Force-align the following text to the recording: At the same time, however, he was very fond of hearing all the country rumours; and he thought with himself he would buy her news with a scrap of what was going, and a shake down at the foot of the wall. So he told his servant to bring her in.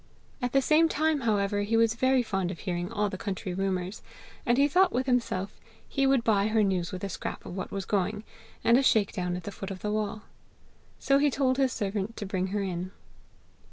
At 0.41 0.51
the 0.53 0.63
same 0.63 0.89
time, 0.89 1.19
however, 1.29 1.61
he 1.61 1.77
was 1.77 1.93
very 1.93 2.23
fond 2.23 2.49
of 2.49 2.57
hearing 2.61 2.91
all 2.91 3.07
the 3.07 3.19
country 3.19 3.53
rumours; 3.53 4.01
and 4.47 4.57
he 4.57 4.67
thought 4.67 4.91
with 4.91 5.05
himself 5.05 5.59
he 5.87 6.07
would 6.07 6.23
buy 6.23 6.47
her 6.47 6.63
news 6.63 6.91
with 6.91 7.03
a 7.03 7.07
scrap 7.07 7.45
of 7.45 7.55
what 7.55 7.69
was 7.69 7.85
going, 7.85 8.23
and 8.63 8.79
a 8.79 8.81
shake 8.81 9.11
down 9.11 9.35
at 9.37 9.43
the 9.43 9.51
foot 9.51 9.69
of 9.69 9.83
the 9.83 9.91
wall. 9.91 10.23
So 10.97 11.19
he 11.19 11.29
told 11.29 11.57
his 11.57 11.71
servant 11.71 12.17
to 12.17 12.25
bring 12.25 12.47
her 12.47 12.63
in. 12.63 12.89